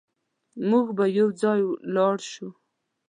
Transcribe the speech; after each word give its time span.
موږ 0.69 0.87
به 0.97 1.05
يوځای 1.17 1.61
لاړ 1.95 2.17
شو 2.31 2.47